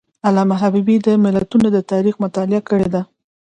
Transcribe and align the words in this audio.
علامه 0.27 0.55
حبیبي 0.63 0.95
د 1.05 1.07
ملتونو 1.25 1.67
د 1.75 1.77
تاریخ 1.91 2.15
مطالعه 2.23 2.61
کړې 2.69 2.87
ده. 2.93 3.01